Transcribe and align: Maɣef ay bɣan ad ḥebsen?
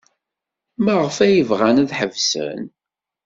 Maɣef 0.83 1.17
ay 1.25 1.37
bɣan 1.49 1.81
ad 1.83 1.91
ḥebsen? 1.99 2.61